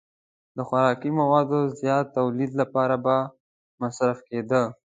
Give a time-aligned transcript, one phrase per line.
[0.55, 3.15] د خوراکي موادو زیات تولید لپاره به
[3.81, 4.61] مصرف کېده.